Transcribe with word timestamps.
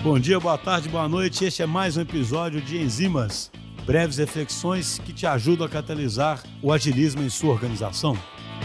Bom 0.00 0.16
dia, 0.16 0.38
boa 0.38 0.56
tarde, 0.56 0.88
boa 0.88 1.08
noite. 1.08 1.44
Este 1.44 1.60
é 1.60 1.66
mais 1.66 1.96
um 1.96 2.02
episódio 2.02 2.60
de 2.60 2.78
Enzimas, 2.80 3.50
breves 3.84 4.16
reflexões 4.16 5.00
que 5.00 5.12
te 5.12 5.26
ajudam 5.26 5.66
a 5.66 5.68
catalisar 5.68 6.40
o 6.62 6.72
agilismo 6.72 7.20
em 7.20 7.28
sua 7.28 7.50
organização. 7.50 8.16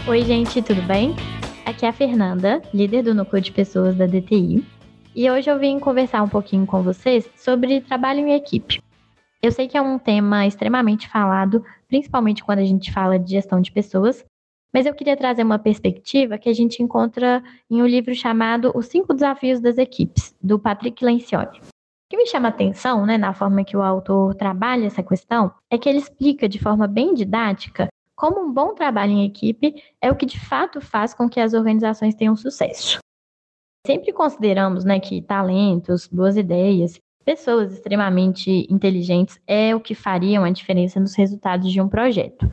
Oi, 0.08 0.24
gente, 0.24 0.62
tudo 0.62 0.84
bem? 0.84 1.16
Aqui 1.66 1.88
é 1.88 1.90
a 1.90 1.94
Fernanda, 1.94 2.62
líder 2.72 3.02
do 3.02 3.16
núcleo 3.16 3.42
de 3.42 3.52
pessoas 3.52 3.96
da 3.96 4.06
DTI, 4.06 4.64
e 5.16 5.30
hoje 5.30 5.50
eu 5.50 5.58
vim 5.58 5.80
conversar 5.80 6.22
um 6.22 6.30
pouquinho 6.30 6.68
com 6.68 6.84
vocês 6.84 7.28
sobre 7.36 7.82
trabalho 7.82 8.20
em 8.20 8.34
equipe. 8.34 8.80
Eu 9.42 9.52
sei 9.52 9.68
que 9.68 9.76
é 9.76 9.82
um 9.82 9.98
tema 9.98 10.46
extremamente 10.46 11.10
falado, 11.10 11.66
principalmente 11.88 12.44
quando 12.44 12.60
a 12.60 12.66
gente 12.66 12.92
fala 12.92 13.18
de 13.18 13.32
gestão 13.32 13.60
de 13.60 13.72
pessoas, 13.72 14.24
mas 14.74 14.86
eu 14.86 14.94
queria 14.94 15.16
trazer 15.16 15.44
uma 15.44 15.60
perspectiva 15.60 16.38
que 16.38 16.50
a 16.50 16.54
gente 16.54 16.82
encontra 16.82 17.44
em 17.70 17.82
um 17.82 17.86
livro 17.86 18.16
chamado 18.16 18.72
Os 18.76 18.88
Cinco 18.88 19.14
Desafios 19.14 19.60
das 19.60 19.78
Equipes, 19.78 20.36
do 20.42 20.58
Patrick 20.58 21.06
Lencioni. 21.06 21.60
O 21.60 22.10
que 22.10 22.18
me 22.18 22.26
chama 22.26 22.48
a 22.48 22.50
atenção, 22.50 23.06
né, 23.06 23.18
na 23.18 23.34
forma 23.34 23.64
que 23.64 23.78
o 23.78 23.82
autor 23.82 24.36
trabalha 24.36 24.86
essa 24.86 25.04
questão, 25.04 25.54
é 25.70 25.78
que 25.78 25.88
ele 25.88 26.00
explica 26.00 26.50
de 26.50 26.60
forma 26.60 26.88
bem 26.88 27.14
didática 27.14 27.88
como 28.16 28.42
um 28.42 28.54
bom 28.54 28.74
trabalho 28.74 29.12
em 29.12 29.26
equipe 29.26 29.84
é 30.02 30.12
o 30.12 30.16
que 30.16 30.26
de 30.26 30.40
fato 30.40 30.80
faz 30.80 31.14
com 31.14 31.28
que 31.28 31.40
as 31.40 31.54
organizações 31.54 32.16
tenham 32.16 32.36
sucesso. 32.36 33.00
Sempre 33.86 34.14
consideramos 34.14 34.86
né, 34.86 35.00
que 35.00 35.22
talentos, 35.22 36.08
boas 36.08 36.38
ideias, 36.38 36.98
pessoas 37.26 37.74
extremamente 37.74 38.66
inteligentes 38.70 39.40
é 39.48 39.76
o 39.76 39.80
que 39.80 39.96
fariam 39.96 40.44
a 40.44 40.52
diferença 40.52 41.00
nos 41.00 41.16
resultados 41.16 41.72
de 41.72 41.82
um 41.82 41.90
projeto. 41.90 42.48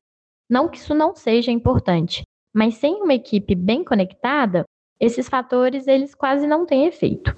Não 0.50 0.68
que 0.68 0.78
isso 0.78 0.94
não 0.96 1.14
seja 1.14 1.52
importante, 1.52 2.22
mas 2.52 2.74
sem 2.74 3.00
uma 3.00 3.14
equipe 3.14 3.54
bem 3.54 3.84
conectada, 3.84 4.64
esses 4.98 5.28
fatores 5.28 5.86
eles 5.86 6.12
quase 6.12 6.44
não 6.44 6.66
têm 6.66 6.86
efeito. 6.86 7.32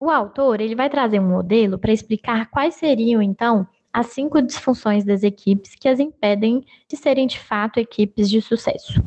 O 0.00 0.10
autor 0.10 0.62
ele 0.62 0.74
vai 0.74 0.88
trazer 0.88 1.20
um 1.20 1.28
modelo 1.28 1.78
para 1.78 1.92
explicar 1.92 2.50
quais 2.50 2.74
seriam 2.76 3.20
então 3.20 3.68
as 3.92 4.06
cinco 4.06 4.40
disfunções 4.42 5.04
das 5.04 5.22
equipes 5.22 5.74
que 5.74 5.88
as 5.88 6.00
impedem 6.00 6.64
de 6.88 6.96
serem 6.96 7.26
de 7.26 7.38
fato 7.38 7.78
equipes 7.78 8.28
de 8.28 8.40
sucesso. 8.40 9.04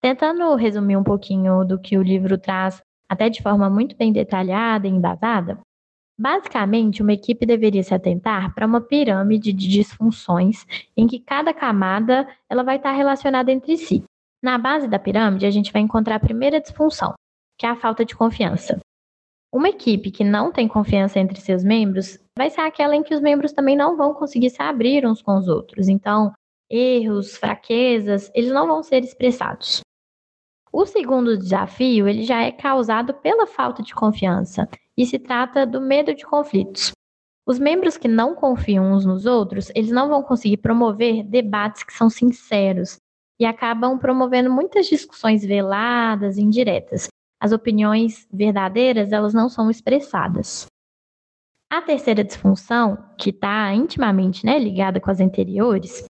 Tentando 0.00 0.54
resumir 0.54 0.96
um 0.96 1.02
pouquinho 1.02 1.64
do 1.64 1.80
que 1.80 1.96
o 1.96 2.02
livro 2.02 2.36
traz, 2.36 2.80
até 3.08 3.28
de 3.28 3.42
forma 3.42 3.70
muito 3.70 3.96
bem 3.96 4.12
detalhada 4.12 4.86
e 4.86 4.90
embasada, 4.90 5.58
Basicamente, 6.22 7.02
uma 7.02 7.12
equipe 7.12 7.44
deveria 7.44 7.82
se 7.82 7.92
atentar 7.92 8.54
para 8.54 8.64
uma 8.64 8.80
pirâmide 8.80 9.52
de 9.52 9.66
disfunções 9.66 10.64
em 10.96 11.04
que 11.04 11.18
cada 11.18 11.52
camada 11.52 12.28
ela 12.48 12.62
vai 12.62 12.76
estar 12.76 12.92
relacionada 12.92 13.50
entre 13.50 13.76
si. 13.76 14.04
Na 14.40 14.56
base 14.56 14.86
da 14.86 15.00
pirâmide, 15.00 15.46
a 15.46 15.50
gente 15.50 15.72
vai 15.72 15.82
encontrar 15.82 16.14
a 16.14 16.20
primeira 16.20 16.60
disfunção, 16.60 17.14
que 17.58 17.66
é 17.66 17.68
a 17.68 17.74
falta 17.74 18.04
de 18.04 18.14
confiança. 18.14 18.78
Uma 19.52 19.70
equipe 19.70 20.12
que 20.12 20.22
não 20.22 20.52
tem 20.52 20.68
confiança 20.68 21.18
entre 21.18 21.40
seus 21.40 21.64
membros 21.64 22.20
vai 22.38 22.48
ser 22.50 22.60
aquela 22.60 22.94
em 22.94 23.02
que 23.02 23.14
os 23.16 23.20
membros 23.20 23.52
também 23.52 23.74
não 23.76 23.96
vão 23.96 24.14
conseguir 24.14 24.50
se 24.50 24.62
abrir 24.62 25.04
uns 25.04 25.20
com 25.20 25.36
os 25.36 25.48
outros. 25.48 25.88
Então, 25.88 26.32
erros, 26.70 27.36
fraquezas, 27.36 28.30
eles 28.32 28.52
não 28.52 28.68
vão 28.68 28.80
ser 28.80 29.02
expressados. 29.02 29.80
O 30.72 30.86
segundo 30.86 31.36
desafio, 31.36 32.08
ele 32.08 32.22
já 32.22 32.42
é 32.42 32.50
causado 32.50 33.12
pela 33.12 33.46
falta 33.46 33.82
de 33.82 33.94
confiança 33.94 34.66
e 34.96 35.04
se 35.04 35.18
trata 35.18 35.66
do 35.66 35.80
medo 35.82 36.14
de 36.14 36.24
conflitos. 36.24 36.92
Os 37.46 37.58
membros 37.58 37.98
que 37.98 38.08
não 38.08 38.34
confiam 38.34 38.90
uns 38.92 39.04
nos 39.04 39.26
outros, 39.26 39.70
eles 39.74 39.90
não 39.90 40.08
vão 40.08 40.22
conseguir 40.22 40.56
promover 40.56 41.24
debates 41.24 41.82
que 41.82 41.92
são 41.92 42.08
sinceros 42.08 42.96
e 43.38 43.44
acabam 43.44 43.98
promovendo 43.98 44.50
muitas 44.50 44.86
discussões 44.86 45.44
veladas, 45.44 46.38
indiretas. 46.38 47.08
As 47.38 47.52
opiniões 47.52 48.26
verdadeiras, 48.32 49.12
elas 49.12 49.34
não 49.34 49.50
são 49.50 49.68
expressadas. 49.70 50.66
A 51.70 51.82
terceira 51.82 52.22
disfunção, 52.22 52.96
que 53.18 53.30
está 53.30 53.74
intimamente 53.74 54.46
né, 54.46 54.58
ligada 54.58 55.00
com 55.00 55.10
as 55.10 55.20
anteriores, 55.20 56.04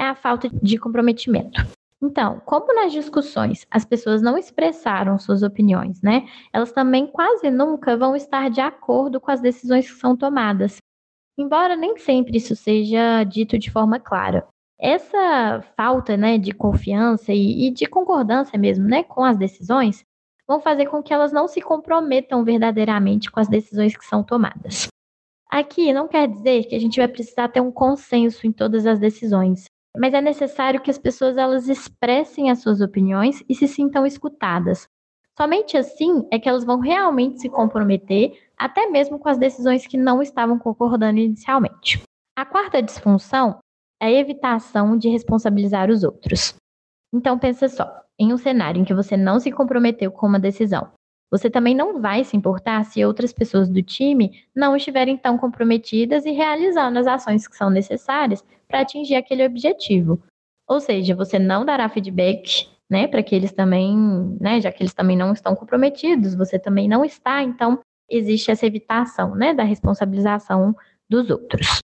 é 0.00 0.04
a 0.04 0.14
falta 0.14 0.48
de 0.48 0.78
comprometimento. 0.78 1.77
Então, 2.00 2.40
como 2.44 2.72
nas 2.74 2.92
discussões 2.92 3.66
as 3.70 3.84
pessoas 3.84 4.22
não 4.22 4.38
expressaram 4.38 5.18
suas 5.18 5.42
opiniões, 5.42 6.00
né? 6.00 6.28
Elas 6.52 6.70
também 6.70 7.06
quase 7.06 7.50
nunca 7.50 7.96
vão 7.96 8.14
estar 8.14 8.48
de 8.50 8.60
acordo 8.60 9.20
com 9.20 9.30
as 9.30 9.40
decisões 9.40 9.90
que 9.90 9.98
são 9.98 10.16
tomadas. 10.16 10.78
Embora 11.36 11.76
nem 11.76 11.96
sempre 11.96 12.36
isso 12.36 12.54
seja 12.54 13.24
dito 13.24 13.58
de 13.58 13.70
forma 13.70 13.98
clara. 13.98 14.46
Essa 14.80 15.60
falta 15.76 16.16
né, 16.16 16.38
de 16.38 16.52
confiança 16.52 17.32
e, 17.32 17.66
e 17.66 17.70
de 17.70 17.86
concordância 17.86 18.56
mesmo 18.56 18.86
né, 18.86 19.02
com 19.02 19.24
as 19.24 19.36
decisões 19.36 20.04
vão 20.46 20.60
fazer 20.60 20.86
com 20.86 21.02
que 21.02 21.12
elas 21.12 21.32
não 21.32 21.48
se 21.48 21.60
comprometam 21.60 22.44
verdadeiramente 22.44 23.30
com 23.30 23.40
as 23.40 23.48
decisões 23.48 23.96
que 23.96 24.04
são 24.04 24.22
tomadas. 24.22 24.86
Aqui 25.50 25.92
não 25.92 26.06
quer 26.06 26.28
dizer 26.28 26.64
que 26.64 26.74
a 26.74 26.78
gente 26.78 26.98
vai 26.98 27.08
precisar 27.08 27.48
ter 27.48 27.60
um 27.60 27.72
consenso 27.72 28.46
em 28.46 28.52
todas 28.52 28.86
as 28.86 28.98
decisões, 28.98 29.64
mas 29.96 30.14
é 30.14 30.20
necessário 30.20 30.80
que 30.80 30.90
as 30.90 30.98
pessoas 30.98 31.36
elas 31.36 31.68
expressem 31.68 32.50
as 32.50 32.60
suas 32.60 32.80
opiniões 32.80 33.42
e 33.48 33.54
se 33.54 33.66
sintam 33.66 34.06
escutadas. 34.06 34.88
Somente 35.36 35.76
assim 35.76 36.26
é 36.32 36.38
que 36.38 36.48
elas 36.48 36.64
vão 36.64 36.80
realmente 36.80 37.40
se 37.40 37.48
comprometer, 37.48 38.36
até 38.56 38.86
mesmo 38.88 39.18
com 39.18 39.28
as 39.28 39.38
decisões 39.38 39.86
que 39.86 39.96
não 39.96 40.20
estavam 40.20 40.58
concordando 40.58 41.18
inicialmente. 41.18 42.02
A 42.36 42.44
quarta 42.44 42.82
disfunção 42.82 43.58
é 44.00 44.06
a 44.06 44.12
evitação 44.12 44.96
de 44.96 45.08
responsabilizar 45.08 45.90
os 45.90 46.02
outros. 46.02 46.54
Então 47.12 47.38
pensa 47.38 47.68
só, 47.68 47.88
em 48.18 48.32
um 48.32 48.36
cenário 48.36 48.80
em 48.80 48.84
que 48.84 48.94
você 48.94 49.16
não 49.16 49.38
se 49.38 49.50
comprometeu 49.52 50.10
com 50.10 50.26
uma 50.26 50.40
decisão, 50.40 50.90
você 51.30 51.50
também 51.50 51.74
não 51.74 52.00
vai 52.00 52.24
se 52.24 52.36
importar 52.36 52.84
se 52.84 53.04
outras 53.04 53.32
pessoas 53.32 53.68
do 53.68 53.82
time 53.82 54.44
não 54.54 54.74
estiverem 54.74 55.16
tão 55.16 55.36
comprometidas 55.36 56.24
e 56.24 56.30
realizando 56.30 56.98
as 56.98 57.06
ações 57.06 57.46
que 57.46 57.56
são 57.56 57.70
necessárias 57.70 58.44
para 58.68 58.80
atingir 58.80 59.14
aquele 59.14 59.44
objetivo. 59.44 60.22
Ou 60.68 60.80
seja, 60.80 61.14
você 61.14 61.38
não 61.38 61.64
dará 61.64 61.88
feedback, 61.88 62.68
né, 62.90 63.08
para 63.08 63.22
que 63.22 63.34
eles 63.34 63.52
também, 63.52 63.96
né, 64.40 64.60
já 64.60 64.70
que 64.70 64.82
eles 64.82 64.94
também 64.94 65.16
não 65.16 65.32
estão 65.32 65.56
comprometidos, 65.56 66.34
você 66.34 66.58
também 66.58 66.86
não 66.86 67.04
está, 67.04 67.42
então 67.42 67.80
existe 68.08 68.50
essa 68.50 68.66
evitação, 68.66 69.34
né, 69.34 69.54
da 69.54 69.62
responsabilização 69.62 70.74
dos 71.08 71.30
outros. 71.30 71.80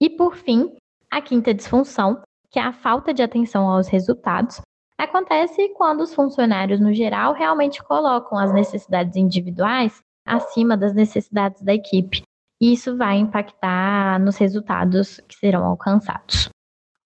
E 0.00 0.10
por 0.10 0.36
fim, 0.36 0.74
a 1.10 1.22
quinta 1.22 1.54
disfunção, 1.54 2.22
que 2.50 2.58
é 2.58 2.62
a 2.62 2.72
falta 2.72 3.14
de 3.14 3.22
atenção 3.22 3.68
aos 3.68 3.88
resultados, 3.88 4.60
Acontece 4.96 5.70
quando 5.70 6.02
os 6.02 6.14
funcionários, 6.14 6.80
no 6.80 6.92
geral, 6.92 7.32
realmente 7.32 7.82
colocam 7.82 8.38
as 8.38 8.52
necessidades 8.52 9.16
individuais 9.16 10.00
acima 10.24 10.76
das 10.76 10.94
necessidades 10.94 11.60
da 11.62 11.74
equipe. 11.74 12.22
E 12.60 12.72
isso 12.72 12.96
vai 12.96 13.18
impactar 13.18 14.18
nos 14.20 14.36
resultados 14.36 15.20
que 15.28 15.36
serão 15.36 15.64
alcançados. 15.64 16.48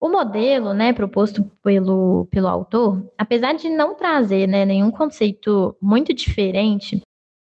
O 0.01 0.09
modelo, 0.09 0.73
né, 0.73 0.93
proposto 0.93 1.45
pelo, 1.63 2.27
pelo 2.31 2.47
autor, 2.47 3.05
apesar 3.19 3.55
de 3.55 3.69
não 3.69 3.97
trazer 3.97 4.47
né, 4.47 4.65
nenhum 4.65 4.91
conceito 4.91 5.77
muito 5.83 6.15
diferente, 6.15 7.01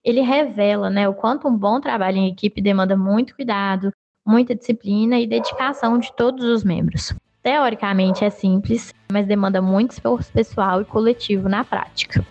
ele 0.04 0.22
revela 0.22 0.90
né, 0.90 1.08
o 1.08 1.14
quanto 1.14 1.48
um 1.48 1.56
bom 1.56 1.80
trabalho 1.80 2.18
em 2.18 2.32
equipe 2.32 2.62
demanda 2.62 2.98
muito 2.98 3.36
cuidado, 3.36 3.92
muita 4.26 4.56
disciplina 4.56 5.20
e 5.20 5.28
dedicação 5.28 6.00
de 6.00 6.12
todos 6.14 6.44
os 6.46 6.64
membros. 6.64 7.14
Teoricamente 7.44 8.26
é 8.26 8.30
simples, 8.30 8.94
mas 9.12 9.28
demanda 9.28 9.62
muito 9.62 9.92
esforço 9.92 10.32
pessoal 10.32 10.82
e 10.82 10.86
coletivo 10.86 11.48
na 11.48 11.64
prática. 11.64 12.26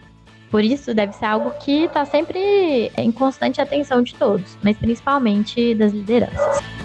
Por 0.50 0.64
isso, 0.64 0.94
deve 0.94 1.12
ser 1.12 1.26
algo 1.26 1.50
que 1.62 1.84
está 1.84 2.04
sempre 2.04 2.90
em 2.96 3.12
constante 3.12 3.60
atenção 3.60 4.02
de 4.02 4.14
todos, 4.14 4.56
mas 4.62 4.76
principalmente 4.76 5.74
das 5.74 5.92
lideranças. 5.92 6.77